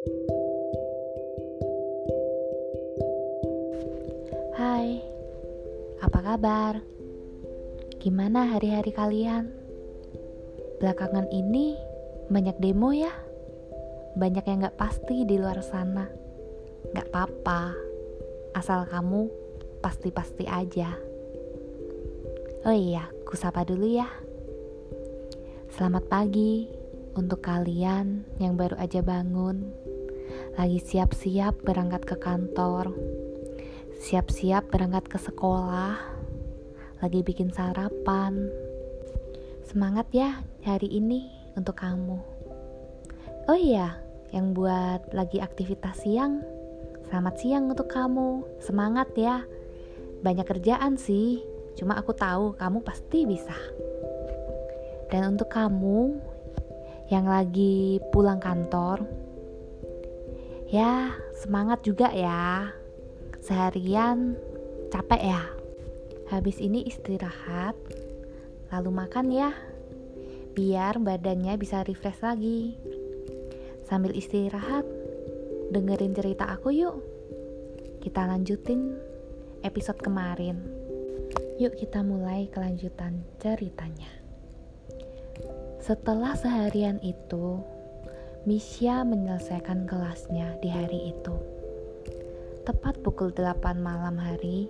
Hai, 0.00 0.08
apa 6.00 6.20
kabar? 6.24 6.80
Gimana 8.00 8.48
hari-hari 8.48 8.96
kalian? 8.96 9.52
Belakangan 10.80 11.28
ini 11.28 11.76
banyak 12.32 12.56
demo 12.64 12.96
ya? 12.96 13.12
Banyak 14.16 14.48
yang 14.48 14.64
gak 14.64 14.80
pasti 14.80 15.28
di 15.28 15.36
luar 15.36 15.60
sana. 15.60 16.08
Gak 16.96 17.12
apa-apa, 17.12 17.76
asal 18.56 18.88
kamu 18.88 19.28
pasti-pasti 19.84 20.48
aja. 20.48 20.96
Oh 22.64 22.72
iya, 22.72 23.04
kusapa 23.28 23.68
dulu 23.68 24.00
ya. 24.00 24.08
Selamat 25.76 26.08
pagi 26.08 26.80
untuk 27.20 27.44
kalian 27.44 28.24
yang 28.40 28.56
baru 28.56 28.80
aja 28.80 29.04
bangun, 29.04 29.68
lagi 30.58 30.82
siap-siap 30.82 31.62
berangkat 31.62 32.02
ke 32.02 32.16
kantor, 32.18 32.90
siap-siap 34.02 34.66
berangkat 34.66 35.06
ke 35.06 35.18
sekolah, 35.20 35.94
lagi 36.98 37.20
bikin 37.22 37.54
sarapan. 37.54 38.50
Semangat 39.62 40.10
ya 40.10 40.42
hari 40.66 40.90
ini 40.90 41.30
untuk 41.54 41.78
kamu. 41.78 42.18
Oh 43.46 43.58
iya, 43.58 43.94
yang 44.34 44.50
buat 44.50 45.14
lagi 45.14 45.38
aktivitas 45.38 46.02
siang, 46.02 46.42
selamat 47.06 47.34
siang 47.38 47.70
untuk 47.70 47.86
kamu. 47.86 48.42
Semangat 48.58 49.14
ya. 49.14 49.46
Banyak 50.20 50.44
kerjaan 50.50 50.98
sih, 50.98 51.46
cuma 51.78 51.94
aku 51.94 52.10
tahu 52.10 52.58
kamu 52.58 52.82
pasti 52.82 53.22
bisa. 53.22 53.54
Dan 55.10 55.34
untuk 55.34 55.46
kamu 55.48 56.18
yang 57.10 57.26
lagi 57.26 57.98
pulang 58.14 58.38
kantor, 58.38 59.02
ya 60.70 61.18
semangat 61.34 61.82
juga 61.82 62.14
ya. 62.14 62.70
Seharian 63.42 64.38
capek 64.94 65.22
ya. 65.34 65.42
Habis 66.30 66.62
ini 66.62 66.86
istirahat, 66.86 67.74
lalu 68.70 68.90
makan 68.94 69.34
ya, 69.34 69.50
biar 70.54 71.02
badannya 71.02 71.58
bisa 71.58 71.82
refresh 71.82 72.22
lagi. 72.22 72.78
Sambil 73.82 74.14
istirahat, 74.14 74.86
dengerin 75.74 76.14
cerita 76.14 76.46
aku 76.46 76.70
yuk. 76.70 77.02
Kita 77.98 78.30
lanjutin 78.30 78.94
episode 79.66 79.98
kemarin. 79.98 80.62
Yuk 81.58 81.74
kita 81.74 82.06
mulai 82.06 82.46
kelanjutan 82.46 83.26
ceritanya. 83.42 84.08
Setelah 85.82 86.38
seharian 86.38 87.02
itu, 87.02 87.58
Misha 88.48 89.04
menyelesaikan 89.04 89.84
kelasnya 89.84 90.56
di 90.64 90.72
hari 90.72 91.12
itu. 91.12 91.36
Tepat 92.64 93.04
pukul 93.04 93.36
8 93.36 93.76
malam 93.76 94.16
hari, 94.16 94.64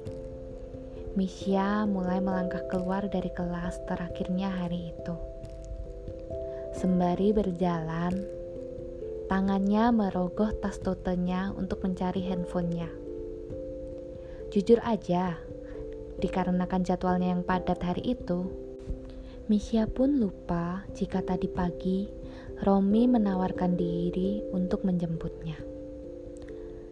Misha 1.15 1.87
mulai 1.87 2.19
melangkah 2.19 2.67
keluar 2.67 3.07
dari 3.07 3.31
kelas 3.31 3.79
terakhirnya 3.87 4.51
hari 4.51 4.91
itu. 4.91 5.15
Sembari 6.75 7.31
berjalan, 7.31 8.19
tangannya 9.31 9.95
merogoh 9.95 10.51
tas 10.59 10.83
totenya 10.83 11.55
untuk 11.55 11.87
mencari 11.87 12.27
handphonenya. 12.27 12.91
Jujur 14.51 14.83
aja, 14.83 15.39
dikarenakan 16.19 16.83
jadwalnya 16.83 17.39
yang 17.39 17.47
padat 17.47 17.79
hari 17.87 18.19
itu, 18.19 18.51
Misha 19.47 19.87
pun 19.87 20.19
lupa 20.19 20.83
jika 20.91 21.23
tadi 21.23 21.47
pagi 21.47 22.20
Romi 22.61 23.09
menawarkan 23.09 23.73
diri 23.73 24.45
untuk 24.53 24.85
menjemputnya. 24.85 25.57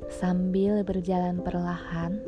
Sambil 0.09 0.81
berjalan 0.81 1.45
perlahan, 1.45 2.25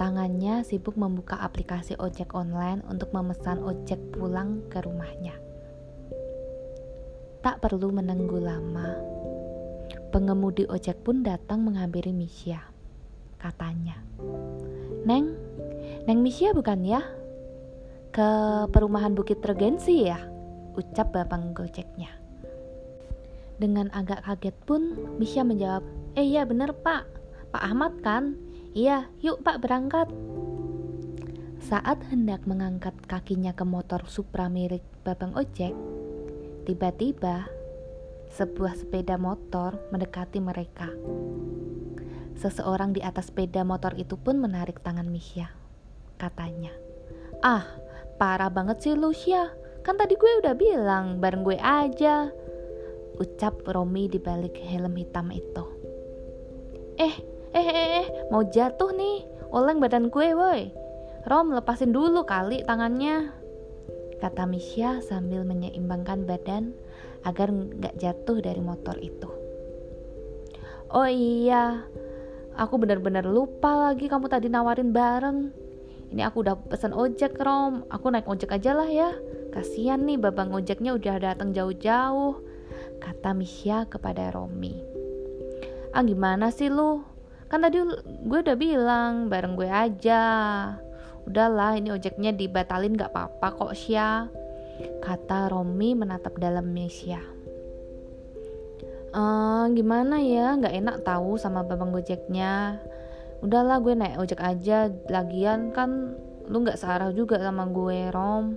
tangannya 0.00 0.64
sibuk 0.64 0.96
membuka 0.96 1.36
aplikasi 1.36 2.00
ojek 2.00 2.32
online 2.32 2.80
untuk 2.88 3.12
memesan 3.12 3.60
ojek 3.60 4.00
pulang 4.16 4.64
ke 4.72 4.80
rumahnya. 4.80 5.36
Tak 7.44 7.60
perlu 7.60 7.92
menunggu 7.92 8.40
lama, 8.40 8.96
pengemudi 10.08 10.64
ojek 10.64 11.04
pun 11.04 11.20
datang 11.20 11.60
menghampiri 11.60 12.16
Misha. 12.16 12.64
Katanya, 13.36 14.00
Neng, 15.04 15.36
Neng 16.08 16.24
Misha 16.24 16.56
bukan 16.56 16.88
ya? 16.88 17.04
ke 18.10 18.30
perumahan 18.74 19.14
Bukit 19.14 19.38
Regensi 19.38 20.08
ya? 20.08 20.18
Ucap 20.74 21.14
bapak 21.14 21.54
gojeknya. 21.54 22.19
Dengan 23.60 23.92
agak 23.92 24.24
kaget 24.24 24.56
pun, 24.64 24.96
Misha 25.20 25.44
menjawab, 25.44 25.84
Eh 26.16 26.24
iya 26.24 26.48
bener 26.48 26.72
pak, 26.72 27.04
Pak 27.52 27.60
Ahmad 27.60 28.00
kan? 28.00 28.34
Iya, 28.72 29.12
yuk 29.20 29.44
pak 29.44 29.60
berangkat. 29.60 30.08
Saat 31.60 32.00
hendak 32.08 32.48
mengangkat 32.48 32.96
kakinya 33.04 33.52
ke 33.52 33.62
motor 33.68 34.08
Supra 34.08 34.48
milik 34.48 34.80
babang 35.04 35.36
ojek, 35.36 35.76
tiba-tiba 36.64 37.46
sebuah 38.32 38.80
sepeda 38.80 39.20
motor 39.20 39.76
mendekati 39.92 40.40
mereka. 40.40 40.88
Seseorang 42.40 42.96
di 42.96 43.04
atas 43.04 43.28
sepeda 43.28 43.60
motor 43.62 43.92
itu 44.00 44.16
pun 44.16 44.40
menarik 44.40 44.80
tangan 44.80 45.06
Misha. 45.12 45.52
Katanya, 46.16 46.72
Ah, 47.44 47.68
Parah 48.20 48.52
banget 48.52 48.84
sih 48.84 48.92
lu 48.92 49.16
Syah. 49.16 49.48
Kan 49.80 49.96
tadi 49.96 50.12
gue 50.12 50.44
udah 50.44 50.52
bilang 50.52 51.24
bareng 51.24 51.40
gue 51.40 51.56
aja. 51.56 52.28
Ucap 53.18 53.66
Romi 53.66 54.06
di 54.06 54.20
balik 54.20 54.54
helm 54.60 54.94
hitam 54.94 55.34
itu. 55.34 55.64
Eh, 57.00 57.14
eh, 57.56 57.66
eh, 57.66 57.88
eh, 58.04 58.06
mau 58.28 58.44
jatuh 58.46 58.92
nih. 58.94 59.26
Oleng 59.50 59.82
badan 59.82 60.12
gue, 60.12 60.36
woi. 60.36 60.70
Rom, 61.26 61.50
lepasin 61.50 61.90
dulu 61.90 62.22
kali 62.22 62.62
tangannya. 62.62 63.34
Kata 64.22 64.46
Misha 64.46 65.02
sambil 65.02 65.42
menyeimbangkan 65.42 66.28
badan 66.28 66.76
agar 67.26 67.50
nggak 67.50 67.98
jatuh 67.98 68.38
dari 68.38 68.62
motor 68.62 68.94
itu. 69.00 69.28
Oh 70.92 71.08
iya, 71.08 71.86
aku 72.60 72.76
benar-benar 72.76 73.24
lupa 73.24 73.90
lagi 73.90 74.06
kamu 74.10 74.26
tadi 74.28 74.52
nawarin 74.52 74.92
bareng 74.92 75.38
ini 76.10 76.22
aku 76.26 76.42
udah 76.42 76.58
pesan 76.66 76.90
ojek 76.90 77.38
Rom 77.38 77.86
aku 77.86 78.10
naik 78.10 78.26
ojek 78.26 78.50
aja 78.50 78.74
lah 78.74 78.90
ya 78.90 79.14
kasihan 79.54 80.02
nih 80.02 80.18
babang 80.18 80.50
ojeknya 80.50 80.94
udah 80.98 81.16
datang 81.22 81.54
jauh-jauh 81.54 82.42
kata 83.00 83.32
Misha 83.32 83.88
kepada 83.88 84.30
Romi. 84.30 84.76
Ah 85.90 86.04
gimana 86.04 86.52
sih 86.54 86.70
lu? 86.70 87.02
Kan 87.50 87.66
tadi 87.66 87.82
gue 88.28 88.38
udah 88.44 88.54
bilang 88.54 89.26
bareng 89.26 89.58
gue 89.58 89.66
aja. 89.66 90.22
Udahlah 91.26 91.74
ini 91.80 91.90
ojeknya 91.90 92.30
dibatalin 92.36 92.94
gak 92.94 93.12
apa-apa 93.12 93.48
kok 93.56 93.74
Sya 93.76 94.30
kata 94.80 95.52
Romi 95.52 95.92
menatap 95.92 96.40
dalam 96.40 96.72
Misha 96.72 97.20
ehm, 99.12 99.76
gimana 99.76 100.22
ya? 100.22 100.56
Nggak 100.56 100.74
enak 100.80 100.96
tahu 101.04 101.36
sama 101.36 101.66
babang 101.66 101.92
gojeknya 101.92 102.80
udahlah 103.40 103.80
gue 103.80 103.96
naik 103.96 104.20
ojek 104.20 104.40
aja 104.40 104.92
lagian. 105.08 105.72
Kan 105.72 106.16
lu 106.48 106.62
nggak 106.64 106.80
searah 106.80 107.10
juga 107.12 107.40
sama 107.40 107.68
gue 107.68 108.08
Rom. 108.12 108.56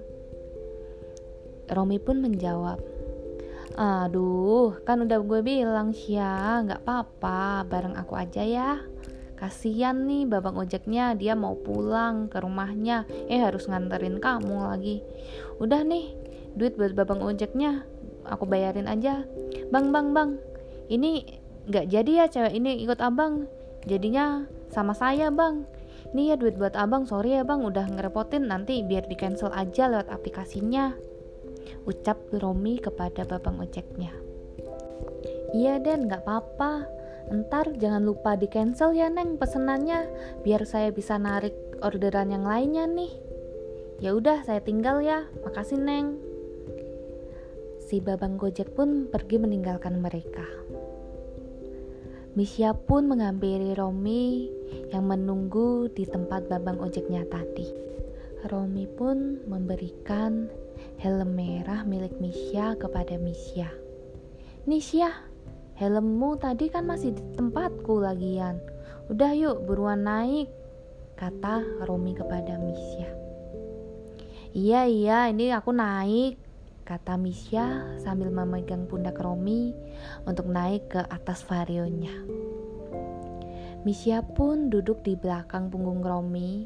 Romi 1.72 1.98
pun 1.98 2.20
menjawab 2.20 2.93
aduh 3.74 4.78
kan 4.86 5.02
udah 5.02 5.20
gue 5.22 5.42
bilang 5.42 5.92
Syah. 5.92 6.64
Nggak 6.66 6.82
apa-apa 6.86 7.66
bareng 7.68 7.96
aku 7.98 8.14
aja 8.18 8.44
ya. 8.46 8.72
Kasian 9.34 10.08
nih 10.08 10.30
babang 10.30 10.56
ojeknya 10.56 11.18
dia 11.20 11.34
mau 11.36 11.58
pulang 11.58 12.32
ke 12.32 12.40
rumahnya. 12.40 13.04
Eh 13.28 13.42
harus 13.42 13.68
nganterin 13.68 14.22
kamu 14.22 14.56
lagi. 14.72 15.04
Udah 15.58 15.84
nih 15.84 16.16
duit 16.54 16.78
buat 16.78 16.94
babang 16.94 17.20
ojeknya 17.26 17.84
aku 18.24 18.48
bayarin 18.48 18.88
aja. 18.88 19.28
Bang 19.74 19.90
bang 19.92 20.14
bang 20.14 20.40
ini 20.88 21.26
nggak 21.68 21.86
jadi 21.92 22.12
ya 22.24 22.26
cewek 22.30 22.54
ini 22.56 22.80
ikut 22.86 23.02
abang. 23.04 23.50
Jadinya 23.84 24.48
sama 24.72 24.96
saya 24.96 25.28
bang. 25.34 25.68
Ini 26.14 26.34
ya 26.34 26.36
duit 26.38 26.56
buat 26.56 26.78
abang 26.78 27.10
sorry 27.10 27.36
ya 27.36 27.44
bang. 27.44 27.66
Udah 27.66 27.90
ngerepotin 27.90 28.48
nanti 28.48 28.86
biar 28.86 29.10
di 29.10 29.18
cancel 29.18 29.50
aja 29.52 29.90
lewat 29.90 30.14
aplikasinya 30.14 31.13
ucap 31.84 32.18
Romi 32.32 32.80
kepada 32.80 33.28
babang 33.28 33.60
ojeknya. 33.60 34.12
Iya 35.54 35.78
Den 35.78 36.10
gak 36.10 36.26
apa-apa. 36.26 36.90
Ntar 37.32 37.78
jangan 37.80 38.04
lupa 38.04 38.36
di 38.36 38.50
cancel 38.50 38.98
ya 38.98 39.08
Neng 39.08 39.40
pesenannya. 39.40 40.10
Biar 40.44 40.68
saya 40.68 40.90
bisa 40.90 41.16
narik 41.16 41.56
orderan 41.80 42.34
yang 42.34 42.44
lainnya 42.44 42.90
nih. 42.90 43.14
Ya 44.02 44.18
udah 44.18 44.44
saya 44.44 44.60
tinggal 44.60 45.00
ya. 45.06 45.30
Makasih 45.46 45.80
Neng. 45.80 46.18
Si 47.84 48.02
babang 48.02 48.42
gojek 48.42 48.74
pun 48.74 49.08
pergi 49.08 49.38
meninggalkan 49.38 50.02
mereka. 50.02 50.44
Misha 52.34 52.74
pun 52.74 53.06
menghampiri 53.06 53.78
Romi 53.78 54.50
yang 54.90 55.06
menunggu 55.06 55.86
di 55.94 56.10
tempat 56.10 56.50
babang 56.50 56.82
ojeknya 56.82 57.22
tadi. 57.30 57.70
Romi 58.50 58.90
pun 58.90 59.46
memberikan 59.46 60.50
helm 61.02 61.36
merah 61.36 61.84
milik 61.84 62.16
Misha 62.24 62.80
kepada 62.80 63.20
Misha. 63.20 63.68
Nisha, 64.64 65.12
helmmu 65.76 66.40
tadi 66.40 66.72
kan 66.72 66.88
masih 66.88 67.12
di 67.12 67.24
tempatku 67.36 68.00
lagian. 68.00 68.62
Udah 69.12 69.36
yuk 69.36 69.68
buruan 69.68 70.08
naik, 70.08 70.48
kata 71.20 71.84
Romi 71.84 72.16
kepada 72.16 72.56
Misya. 72.56 73.10
Iya 74.54 74.86
iya 74.86 75.18
ini 75.34 75.52
aku 75.52 75.76
naik, 75.76 76.40
kata 76.88 77.20
Misya 77.20 77.98
sambil 78.00 78.32
memegang 78.32 78.88
pundak 78.88 79.20
Romi 79.20 79.76
untuk 80.24 80.48
naik 80.48 80.94
ke 80.94 81.02
atas 81.04 81.44
varionya. 81.44 82.14
Misya 83.84 84.24
pun 84.24 84.72
duduk 84.72 85.04
di 85.04 85.20
belakang 85.20 85.68
punggung 85.68 86.00
Romi 86.00 86.64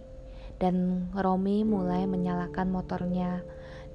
dan 0.61 1.09
Romi 1.17 1.65
mulai 1.65 2.05
menyalakan 2.05 2.69
motornya 2.69 3.41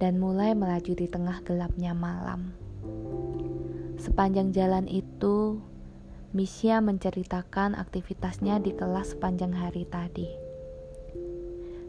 dan 0.03 0.19
mulai 0.19 0.51
melaju 0.59 0.99
di 0.99 1.07
tengah 1.07 1.47
gelapnya 1.47 1.95
malam. 1.95 2.51
Sepanjang 4.03 4.51
jalan 4.51 4.91
itu, 4.91 5.63
Misya 6.35 6.83
menceritakan 6.83 7.79
aktivitasnya 7.79 8.59
di 8.59 8.75
kelas 8.75 9.15
sepanjang 9.15 9.55
hari 9.55 9.87
tadi. 9.87 10.27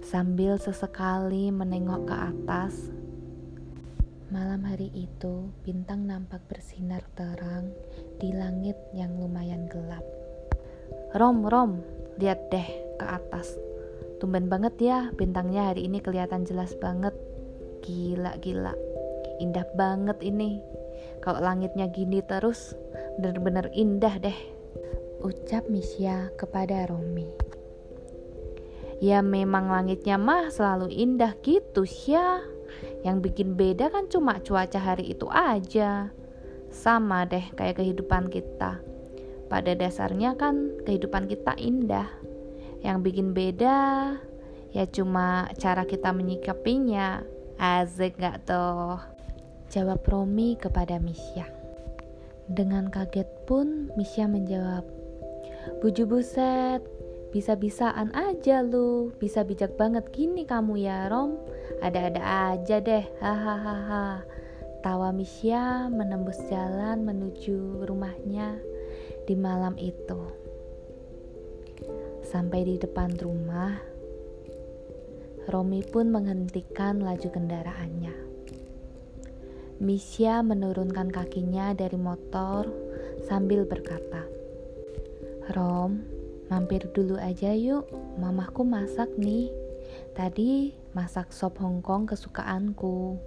Sambil 0.06 0.62
sesekali 0.62 1.50
menengok 1.50 2.06
ke 2.06 2.14
atas, 2.14 2.94
malam 4.30 4.62
hari 4.62 4.94
itu 4.94 5.50
bintang 5.66 6.06
nampak 6.06 6.46
bersinar 6.46 7.02
terang 7.18 7.74
di 8.22 8.30
langit 8.30 8.78
yang 8.94 9.18
lumayan 9.18 9.66
gelap. 9.66 10.06
Rom, 11.18 11.50
Rom, 11.50 11.82
lihat 12.22 12.52
deh 12.54 12.68
ke 13.02 13.06
atas. 13.10 13.58
Tumben 14.22 14.54
banget 14.54 14.78
ya, 14.78 15.10
bintangnya 15.18 15.74
hari 15.74 15.90
ini 15.90 15.98
kelihatan 15.98 16.46
jelas 16.46 16.78
banget. 16.78 17.16
Gila, 17.84 18.40
gila. 18.40 18.72
Indah 19.44 19.68
banget 19.76 20.24
ini. 20.24 20.64
Kalau 21.20 21.44
langitnya 21.44 21.92
gini 21.92 22.24
terus, 22.24 22.80
bener-bener 23.20 23.68
indah 23.76 24.16
deh. 24.24 24.40
Ucap 25.20 25.68
Misya 25.68 26.32
kepada 26.40 26.88
Romi. 26.88 27.28
Ya 29.04 29.20
memang 29.20 29.68
langitnya 29.68 30.16
mah 30.16 30.48
selalu 30.48 30.88
indah 30.96 31.36
gitu 31.44 31.84
ya. 32.08 32.40
Yang 33.04 33.32
bikin 33.32 33.60
beda 33.60 33.92
kan 33.92 34.08
cuma 34.08 34.40
cuaca 34.40 34.80
hari 34.80 35.12
itu 35.12 35.28
aja. 35.28 36.16
Sama 36.72 37.28
deh 37.28 37.52
kayak 37.52 37.84
kehidupan 37.84 38.32
kita. 38.32 38.80
Pada 39.52 39.76
dasarnya 39.76 40.40
kan 40.40 40.72
kehidupan 40.88 41.28
kita 41.28 41.52
indah. 41.60 42.08
Yang 42.80 43.12
bikin 43.12 43.36
beda 43.36 43.80
ya 44.72 44.84
cuma 44.88 45.52
cara 45.60 45.84
kita 45.84 46.16
menyikapinya. 46.16 47.33
Asik 47.64 48.20
gak 48.20 48.44
tuh? 48.44 49.00
Jawab 49.72 50.04
Romi 50.04 50.60
kepada 50.60 51.00
Misya. 51.00 51.48
Dengan 52.44 52.92
kaget 52.92 53.48
pun 53.48 53.88
Misya 53.96 54.28
menjawab, 54.28 54.84
Buju 55.80 56.04
buset, 56.04 56.84
bisa-bisaan 57.32 58.12
aja 58.12 58.60
lu, 58.60 59.16
bisa 59.16 59.48
bijak 59.48 59.80
banget 59.80 60.12
gini 60.12 60.44
kamu 60.44 60.76
ya 60.84 61.08
Rom, 61.08 61.40
ada-ada 61.80 62.52
aja 62.52 62.84
deh, 62.84 63.08
hahaha. 63.24 64.28
Tawa 64.84 65.16
Misya 65.16 65.88
menembus 65.88 66.44
jalan 66.52 67.08
menuju 67.08 67.88
rumahnya 67.88 68.60
di 69.24 69.40
malam 69.40 69.80
itu. 69.80 70.20
Sampai 72.28 72.68
di 72.68 72.76
depan 72.76 73.16
rumah, 73.24 73.93
Romi 75.48 75.84
pun 75.84 76.08
menghentikan 76.08 77.04
laju 77.04 77.28
kendaraannya. 77.28 78.16
Misya 79.84 80.40
menurunkan 80.46 81.12
kakinya 81.12 81.76
dari 81.76 82.00
motor 82.00 82.72
sambil 83.28 83.68
berkata, 83.68 84.24
Rom, 85.52 86.00
mampir 86.48 86.88
dulu 86.96 87.20
aja 87.20 87.52
yuk, 87.52 87.92
mamaku 88.16 88.64
masak 88.64 89.12
nih. 89.20 89.52
Tadi 90.16 90.72
masak 90.96 91.36
sop 91.36 91.60
Hongkong 91.60 92.08
kesukaanku. 92.08 93.20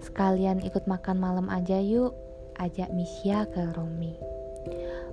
Sekalian 0.00 0.64
ikut 0.64 0.88
makan 0.88 1.20
malam 1.20 1.46
aja 1.52 1.76
yuk, 1.76 2.16
ajak 2.56 2.88
Misya 2.96 3.44
ke 3.52 3.74
Romi. 3.76 4.16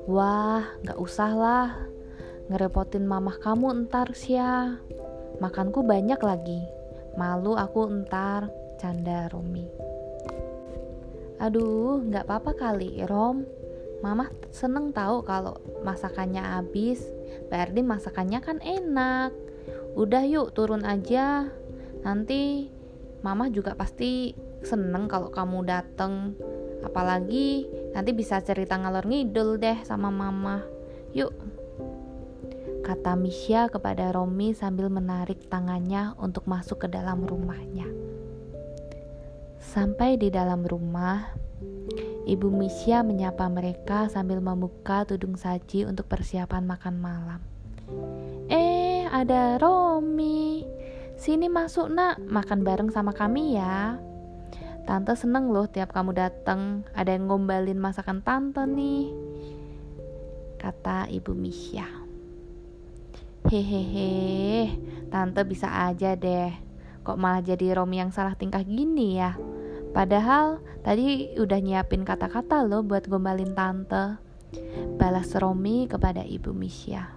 Wah, 0.08 0.64
gak 0.88 0.98
usah 0.98 1.32
lah, 1.36 1.70
ngerepotin 2.48 3.04
mamah 3.04 3.38
kamu 3.44 3.84
entar 3.84 4.16
Sya. 4.16 4.80
Makanku 5.40 5.86
banyak 5.86 6.20
lagi, 6.20 6.66
malu 7.16 7.56
aku 7.56 7.88
entar, 7.88 8.52
canda 8.82 9.30
Romi. 9.30 9.70
Aduh, 11.42 12.06
nggak 12.06 12.30
apa-apa 12.30 12.52
kali, 12.54 13.02
Rom. 13.06 13.46
Mama 14.02 14.30
seneng 14.50 14.90
tahu 14.94 15.22
kalau 15.22 15.58
masakannya 15.86 16.42
habis. 16.42 17.02
Berarti 17.50 17.82
masakannya 17.86 18.40
kan 18.42 18.58
enak. 18.62 19.34
Udah 19.94 20.26
yuk 20.26 20.54
turun 20.58 20.86
aja. 20.86 21.50
Nanti 22.02 22.70
Mama 23.22 23.54
juga 23.54 23.78
pasti 23.78 24.34
seneng 24.66 25.06
kalau 25.06 25.30
kamu 25.30 25.66
dateng. 25.66 26.34
Apalagi 26.82 27.70
nanti 27.94 28.14
bisa 28.14 28.42
cerita 28.42 28.78
ngalor 28.78 29.06
ngidul 29.06 29.62
deh 29.62 29.78
sama 29.86 30.10
Mama. 30.10 30.66
Yuk. 31.14 31.34
Kata 32.82 33.14
Misha 33.14 33.70
kepada 33.70 34.10
Romi 34.10 34.58
sambil 34.58 34.90
menarik 34.90 35.48
tangannya 35.48 36.18
untuk 36.18 36.50
masuk 36.50 36.84
ke 36.84 36.88
dalam 36.90 37.24
rumahnya. 37.24 37.86
Sampai 39.62 40.18
di 40.18 40.34
dalam 40.34 40.66
rumah, 40.66 41.32
Ibu 42.26 42.50
Misya 42.50 43.06
menyapa 43.06 43.46
mereka 43.50 44.10
sambil 44.10 44.42
membuka 44.42 45.06
tudung 45.06 45.38
saji 45.38 45.86
untuk 45.86 46.10
persiapan 46.10 46.66
makan 46.66 46.96
malam. 46.98 47.42
Eh, 48.50 49.06
ada 49.10 49.62
Romi. 49.62 50.66
Sini 51.22 51.54
masuk 51.54 51.94
nak, 51.94 52.18
makan 52.18 52.66
bareng 52.66 52.90
sama 52.90 53.14
kami 53.14 53.62
ya. 53.62 54.02
Tante 54.90 55.14
seneng 55.14 55.54
loh 55.54 55.70
tiap 55.70 55.94
kamu 55.94 56.18
datang, 56.18 56.82
ada 56.98 57.14
yang 57.14 57.30
ngombalin 57.30 57.78
masakan 57.78 58.26
tante 58.26 58.66
nih. 58.66 59.14
Kata 60.58 61.06
Ibu 61.14 61.38
Misya. 61.38 62.01
Hehehe, 63.52 64.72
tante 65.12 65.44
bisa 65.44 65.68
aja 65.68 66.16
deh. 66.16 66.56
Kok 67.04 67.20
malah 67.20 67.44
jadi 67.44 67.76
Romi 67.76 68.00
yang 68.00 68.08
salah 68.08 68.32
tingkah 68.32 68.64
gini 68.64 69.20
ya? 69.20 69.36
Padahal 69.92 70.64
tadi 70.88 71.36
udah 71.36 71.60
nyiapin 71.60 72.08
kata-kata 72.08 72.64
loh 72.64 72.80
buat 72.80 73.12
gombalin 73.12 73.52
tante. 73.52 74.24
Balas 74.96 75.36
Romi 75.36 75.84
kepada 75.92 76.24
Ibu 76.24 76.56
Misya. 76.56 77.12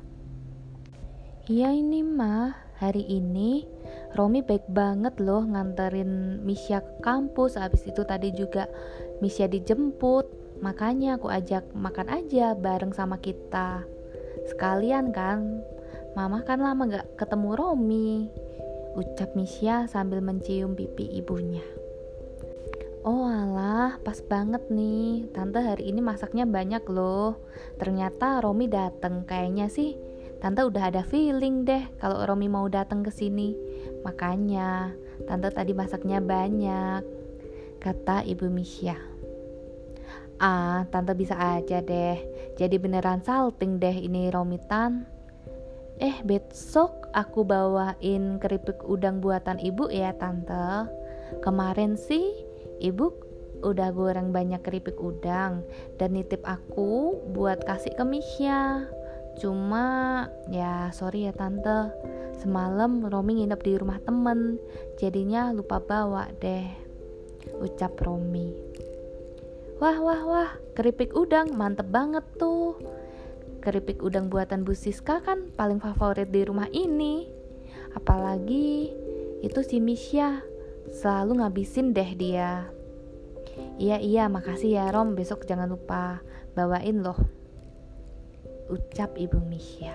Iya 1.47 1.71
ini 1.71 2.03
mah, 2.03 2.51
hari 2.83 3.07
ini 3.07 3.63
Romi 4.19 4.43
baik 4.43 4.67
banget 4.67 5.15
loh 5.23 5.47
nganterin 5.47 6.43
Misya 6.43 6.83
ke 6.83 6.95
kampus. 6.99 7.55
Habis 7.55 7.87
itu 7.87 8.03
tadi 8.03 8.35
juga 8.35 8.67
Misya 9.23 9.47
dijemput. 9.47 10.59
Makanya 10.59 11.15
aku 11.15 11.31
ajak 11.31 11.71
makan 11.79 12.11
aja 12.11 12.59
bareng 12.59 12.91
sama 12.91 13.23
kita. 13.23 13.87
Sekalian 14.51 15.15
kan, 15.15 15.63
Mama 16.15 16.47
kan 16.47 16.63
lama 16.63 16.87
gak 16.87 17.19
ketemu 17.19 17.59
Romi. 17.59 18.31
Ucap 18.95 19.35
Misya 19.35 19.91
sambil 19.91 20.23
mencium 20.23 20.79
pipi 20.79 21.11
ibunya. 21.11 21.67
Oh 23.03 23.27
alah, 23.27 23.99
pas 23.99 24.23
banget 24.23 24.63
nih. 24.71 25.27
Tante 25.35 25.59
hari 25.59 25.91
ini 25.91 25.99
masaknya 25.99 26.47
banyak 26.47 26.87
loh. 26.87 27.43
Ternyata 27.83 28.39
Romi 28.39 28.71
dateng. 28.71 29.27
Kayaknya 29.27 29.67
sih 29.67 29.99
Tante 30.39 30.63
udah 30.63 30.95
ada 30.95 31.03
feeling 31.03 31.67
deh 31.67 31.83
kalau 31.99 32.23
Romi 32.23 32.47
mau 32.47 32.71
datang 32.71 33.03
ke 33.03 33.11
sini. 33.11 33.59
Makanya 34.07 34.95
Tante 35.27 35.51
tadi 35.51 35.75
masaknya 35.75 36.23
banyak. 36.23 37.03
Kata 37.83 38.23
Ibu 38.23 38.47
Misya. 38.55 38.95
Ah, 40.39 40.87
Tante 40.95 41.19
bisa 41.19 41.35
aja 41.35 41.83
deh. 41.83 42.23
Jadi 42.55 42.79
beneran 42.79 43.27
salting 43.27 43.83
deh 43.83 43.99
ini 43.99 44.31
Romi 44.31 44.63
Tan. 44.63 45.14
Eh, 46.03 46.17
besok 46.27 47.11
aku 47.15 47.47
bawain 47.47 48.43
keripik 48.43 48.83
udang 48.83 49.23
buatan 49.23 49.63
ibu 49.63 49.87
ya, 49.91 50.11
Tante. 50.19 50.91
Kemarin 51.43 51.99
sih 51.99 52.55
Ibu 52.83 53.07
udah 53.65 53.89
goreng 53.97 54.35
banyak 54.35 54.61
keripik 54.61 55.01
udang 55.01 55.65
dan 55.97 56.13
nitip 56.13 56.45
aku 56.45 57.17
buat 57.33 57.65
kasih 57.65 57.97
ke 57.97 58.05
Misha. 58.05 58.85
Cuma 59.41 60.29
ya 60.53 60.93
sorry 60.95 61.27
ya 61.27 61.35
tante, 61.35 61.91
semalam 62.39 63.03
Romi 63.03 63.43
nginep 63.43 63.61
di 63.67 63.73
rumah 63.75 63.99
temen, 64.05 64.61
jadinya 65.01 65.51
lupa 65.51 65.83
bawa 65.83 66.31
deh. 66.39 66.69
Ucap 67.59 67.99
Romi. 67.99 68.55
Wah 69.83 69.99
wah 69.99 70.23
wah, 70.23 70.51
keripik 70.79 71.11
udang 71.19 71.59
mantep 71.59 71.91
banget 71.91 72.23
tuh. 72.39 72.79
Keripik 73.65 74.05
udang 74.05 74.29
buatan 74.29 74.61
Bu 74.69 74.77
Siska 74.77 75.25
kan 75.25 75.49
paling 75.57 75.81
favorit 75.81 76.29
di 76.29 76.45
rumah 76.45 76.69
ini. 76.69 77.25
Apalagi 77.97 78.93
itu 79.41 79.61
si 79.65 79.81
Misha 79.81 80.45
selalu 80.93 81.41
ngabisin 81.41 81.97
deh 81.97 82.13
dia. 82.13 82.69
Iya 83.79 83.99
iya 84.03 84.25
makasih 84.31 84.79
ya 84.79 84.91
Rom 84.91 85.15
besok 85.19 85.47
jangan 85.47 85.71
lupa 85.71 86.23
bawain 86.55 87.03
loh 87.03 87.19
Ucap 88.71 89.15
ibu 89.19 89.39
Misha 89.43 89.95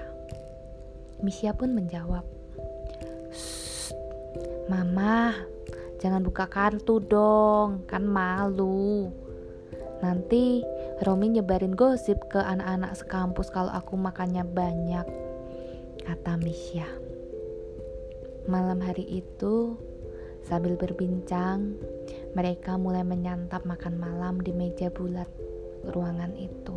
Misha 1.23 1.51
pun 1.55 1.75
menjawab 1.75 2.23
Mama 4.71 5.35
jangan 5.99 6.23
buka 6.23 6.47
kartu 6.47 7.03
dong 7.03 7.83
kan 7.87 8.03
malu 8.03 9.11
Nanti 9.99 10.63
Romi 10.99 11.31
nyebarin 11.31 11.75
gosip 11.75 12.27
ke 12.27 12.43
anak-anak 12.43 12.99
sekampus 12.99 13.51
kalau 13.51 13.71
aku 13.71 13.95
makannya 13.95 14.43
banyak 14.43 15.07
Kata 16.03 16.35
Misha 16.39 16.87
Malam 18.49 18.83
hari 18.83 19.07
itu 19.07 19.79
Sambil 20.49 20.79
berbincang, 20.79 21.75
mereka 22.33 22.79
mulai 22.79 23.03
menyantap 23.03 23.67
makan 23.69 23.99
malam 23.99 24.41
di 24.41 24.49
meja 24.49 24.89
bulat 24.89 25.29
ruangan 25.85 26.33
itu. 26.33 26.73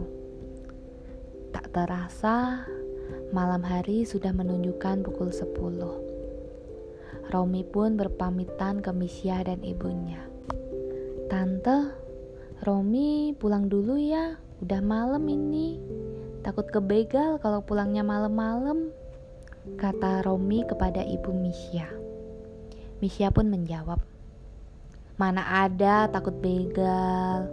Tak 1.56 1.72
terasa, 1.72 2.68
malam 3.32 3.64
hari 3.64 4.04
sudah 4.04 4.34
menunjukkan 4.34 5.06
pukul 5.06 5.32
10. 5.32 7.32
Romi 7.32 7.64
pun 7.64 7.96
berpamitan 7.96 8.84
ke 8.84 8.92
Misya 8.92 9.40
dan 9.46 9.64
ibunya. 9.64 10.20
Tante, 11.32 11.96
Romi 12.62 13.35
pulang 13.35 13.66
dulu 13.66 13.99
ya, 13.99 14.38
udah 14.62 14.78
malam 14.87 15.26
ini. 15.26 15.83
Takut 16.47 16.71
kebegal 16.71 17.42
kalau 17.42 17.59
pulangnya 17.59 18.07
malam-malam, 18.07 18.87
kata 19.75 20.23
Romi 20.23 20.62
kepada 20.62 21.02
ibu 21.02 21.35
Misya. 21.35 21.90
Misha 23.02 23.35
pun 23.35 23.50
menjawab, 23.50 23.99
Mana 25.19 25.42
ada 25.66 26.07
takut 26.07 26.38
begal? 26.38 27.50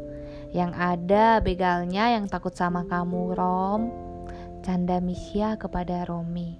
Yang 0.53 0.77
ada 0.77 1.41
begalnya 1.41 2.13
yang 2.13 2.29
takut 2.29 2.53
sama 2.53 2.85
kamu 2.85 3.33
Rom. 3.33 3.89
Canda 4.61 5.01
Misha 5.01 5.57
kepada 5.57 6.05
Romi. 6.05 6.53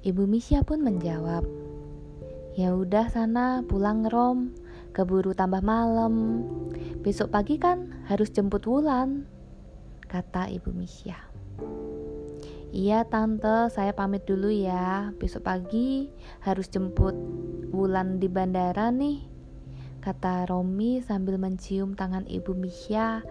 Ibu 0.00 0.24
Misha 0.24 0.64
pun 0.64 0.80
menjawab, 0.80 1.44
Ya 2.56 2.72
udah 2.72 3.12
sana 3.12 3.68
pulang 3.68 4.08
Rom 4.08 4.59
Keburu 4.90 5.32
tambah 5.32 5.62
malam 5.62 6.44
Besok 7.00 7.30
pagi 7.32 7.56
kan 7.56 8.06
harus 8.10 8.30
jemput 8.34 8.66
Wulan 8.66 9.26
Kata 10.10 10.50
ibu 10.50 10.74
Misha 10.74 11.30
Iya 12.70 13.02
tante, 13.02 13.66
saya 13.74 13.90
pamit 13.90 14.30
dulu 14.30 14.46
ya. 14.46 15.10
Besok 15.18 15.42
pagi 15.42 16.06
harus 16.46 16.70
jemput 16.70 17.18
Wulan 17.74 18.22
di 18.22 18.30
bandara 18.30 18.94
nih. 18.94 19.26
Kata 19.98 20.46
Romi 20.46 21.02
sambil 21.02 21.34
mencium 21.34 21.98
tangan 21.98 22.30
ibu 22.30 22.54
Misha 22.54 23.26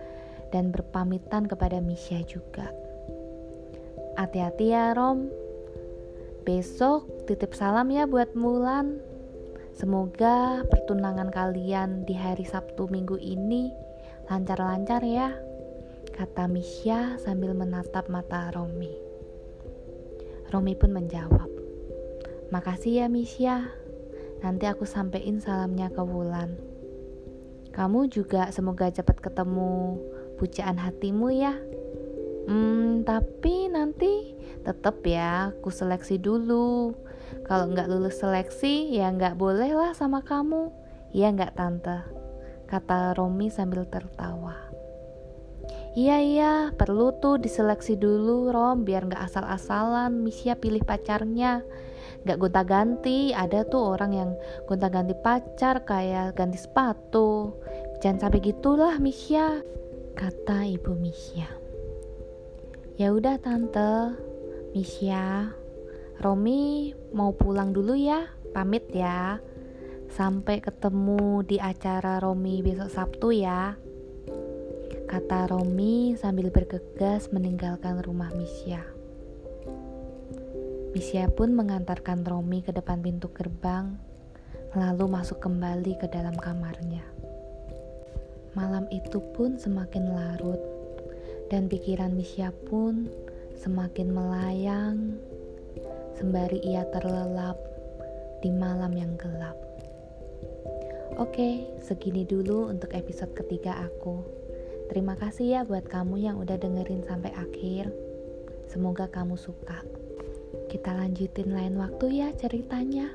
dan 0.52 0.76
berpamitan 0.76 1.48
kepada 1.48 1.80
Misha 1.80 2.20
juga. 2.28 2.68
Hati-hati 4.20 4.76
ya 4.76 4.92
Rom. 4.92 5.32
Besok 6.44 7.08
titip 7.24 7.56
salam 7.56 7.88
ya 7.96 8.04
buat 8.04 8.36
Wulan. 8.36 9.00
Semoga 9.80 10.68
pertunangan 10.68 11.32
kalian 11.32 12.04
di 12.04 12.12
hari 12.12 12.44
Sabtu 12.44 12.92
minggu 12.92 13.16
ini 13.16 13.72
lancar-lancar 14.28 15.00
ya. 15.08 15.32
Kata 16.12 16.52
Misha 16.52 17.16
sambil 17.16 17.56
menatap 17.56 18.12
mata 18.12 18.52
Romi. 18.52 18.92
Romi 20.52 20.76
pun 20.76 20.92
menjawab, 20.92 21.48
Makasih 22.52 23.00
ya 23.00 23.08
Misya, 23.08 23.72
nanti 24.44 24.68
aku 24.68 24.84
sampein 24.84 25.40
salamnya 25.40 25.88
ke 25.88 26.04
Wulan. 26.04 26.60
Kamu 27.72 28.12
juga 28.12 28.52
semoga 28.52 28.92
cepat 28.92 29.24
ketemu 29.24 29.96
pujaan 30.36 30.76
hatimu 30.76 31.32
ya. 31.32 31.56
Hmm, 32.50 33.06
tapi 33.06 33.70
nanti 33.70 34.34
tetap 34.66 35.06
ya, 35.06 35.54
aku 35.54 35.70
seleksi 35.70 36.18
dulu. 36.18 36.98
Kalau 37.46 37.70
nggak 37.70 37.86
lulus 37.86 38.18
seleksi, 38.18 38.90
ya 38.90 39.14
nggak 39.14 39.38
boleh 39.38 39.70
lah 39.78 39.94
sama 39.94 40.26
kamu. 40.26 40.74
Iya 41.14 41.30
nggak 41.30 41.54
tante? 41.54 42.02
Kata 42.66 43.14
Romi 43.14 43.54
sambil 43.54 43.86
tertawa. 43.86 44.58
Iya 45.94 46.18
iya, 46.26 46.54
perlu 46.74 47.14
tuh 47.22 47.38
diseleksi 47.38 47.94
dulu 47.98 48.50
Rom 48.50 48.82
biar 48.82 49.06
nggak 49.06 49.30
asal-asalan 49.30 50.18
Misya 50.26 50.58
pilih 50.58 50.82
pacarnya. 50.82 51.62
Nggak 52.26 52.38
gonta-ganti, 52.42 53.30
ada 53.30 53.62
tuh 53.62 53.94
orang 53.94 54.12
yang 54.18 54.32
gonta-ganti 54.66 55.14
pacar 55.22 55.86
kayak 55.86 56.34
ganti 56.34 56.58
sepatu. 56.58 57.54
Jangan 58.02 58.26
sampai 58.26 58.42
gitulah 58.42 58.98
Misya, 58.98 59.62
kata 60.18 60.66
ibu 60.66 60.98
Misya. 60.98 61.59
Ya 63.00 63.16
udah 63.16 63.40
tante, 63.40 64.20
Misya, 64.76 65.56
Romi 66.20 66.92
mau 67.16 67.32
pulang 67.32 67.72
dulu 67.72 67.96
ya, 67.96 68.28
pamit 68.52 68.92
ya. 68.92 69.40
Sampai 70.12 70.60
ketemu 70.60 71.48
di 71.48 71.64
acara 71.64 72.20
Romi 72.20 72.60
besok 72.60 72.92
Sabtu 72.92 73.32
ya 73.32 73.80
kata 75.10 75.50
Romi 75.50 76.14
sambil 76.14 76.54
bergegas 76.54 77.34
meninggalkan 77.34 77.98
rumah 78.06 78.30
Misya. 78.38 78.86
Misya 80.94 81.34
pun 81.34 81.58
mengantarkan 81.58 82.22
Romi 82.22 82.62
ke 82.62 82.70
depan 82.70 83.02
pintu 83.02 83.34
gerbang, 83.34 83.98
lalu 84.78 85.10
masuk 85.10 85.42
kembali 85.42 85.98
ke 85.98 86.06
dalam 86.14 86.38
kamarnya. 86.38 87.02
Malam 88.54 88.86
itu 88.94 89.18
pun 89.34 89.58
semakin 89.58 90.14
larut, 90.14 90.62
dan 91.50 91.66
pikiran 91.66 92.14
Misya 92.14 92.54
pun 92.70 93.10
semakin 93.58 94.14
melayang, 94.14 95.18
sembari 96.14 96.62
ia 96.62 96.86
terlelap 96.94 97.58
di 98.46 98.54
malam 98.54 98.94
yang 98.94 99.18
gelap. 99.18 99.58
Oke, 101.18 101.68
segini 101.84 102.24
dulu 102.24 102.70
untuk 102.70 102.94
episode 102.94 103.34
ketiga 103.34 103.76
aku. 103.82 104.24
Terima 104.94 105.18
kasih 105.18 105.46
ya 105.60 105.62
buat 105.66 105.90
kamu 105.90 106.22
yang 106.22 106.38
udah 106.38 106.56
dengerin 106.56 107.04
sampai 107.04 107.34
akhir. 107.34 107.92
Semoga 108.70 109.10
kamu 109.10 109.36
suka. 109.36 109.84
Kita 110.70 110.94
lanjutin 110.94 111.50
lain 111.50 111.76
waktu 111.82 112.24
ya 112.24 112.30
ceritanya. 112.38 113.10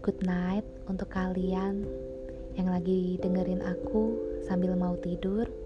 Good 0.00 0.22
night 0.24 0.66
untuk 0.86 1.10
kalian 1.10 1.86
yang 2.54 2.70
lagi 2.70 3.18
dengerin 3.18 3.62
aku 3.66 4.16
sambil 4.46 4.74
mau 4.78 4.94
tidur. 4.98 5.61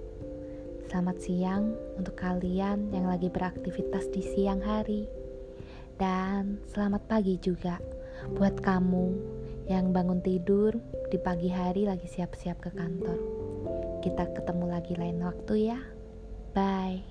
Selamat 0.86 1.18
siang 1.18 1.74
untuk 1.98 2.14
kalian 2.14 2.94
yang 2.94 3.10
lagi 3.10 3.26
beraktivitas 3.26 4.06
di 4.14 4.22
siang 4.22 4.62
hari. 4.62 5.10
Dan 5.98 6.62
selamat 6.70 7.10
pagi 7.10 7.34
juga 7.42 7.82
buat 8.38 8.62
kamu 8.62 9.06
yang 9.66 9.90
bangun 9.90 10.22
tidur 10.22 10.78
di 11.10 11.18
pagi 11.18 11.50
hari 11.50 11.90
lagi 11.90 12.06
siap-siap 12.06 12.62
ke 12.62 12.70
kantor. 12.70 13.18
Kita 13.98 14.30
ketemu 14.30 14.64
lagi 14.70 14.94
lain 14.94 15.18
waktu 15.26 15.74
ya. 15.74 15.80
Bye. 16.54 17.02